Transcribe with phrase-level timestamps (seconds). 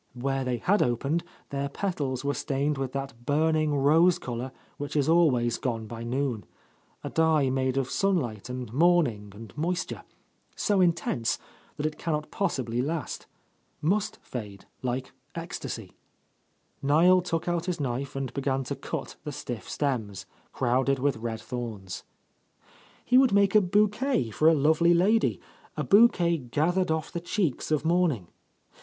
[0.15, 4.95] Where they had opened, their petals were stained with that burn ing rose colour which
[4.95, 6.43] is always gone by noon,—
[7.03, 10.01] a dye made of sunlight and morning and moisture,
[10.55, 11.37] so intense
[11.77, 13.27] that it cannot possibly last...
[13.79, 15.93] must fade, like ecstasy.
[16.81, 21.41] Niel took out his knife and began to cut the stiff stems, crowded with red
[21.41, 22.01] thorns.
[23.05, 25.39] He would make a bouquet for a lovely lady;
[25.77, 28.27] a bouquet gathered off the cheeks of morn ing